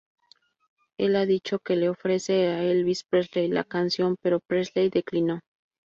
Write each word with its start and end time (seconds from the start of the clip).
Él 0.97 1.15
ha 1.15 1.27
dicho 1.27 1.59
que 1.59 1.75
le 1.75 1.87
ofreció 1.87 2.33
a 2.33 2.63
Elvis 2.63 3.03
Presley 3.03 3.49
la 3.49 3.63
canción, 3.65 4.15
pero 4.19 4.39
Presley 4.39 4.89
declinó. 4.89 5.41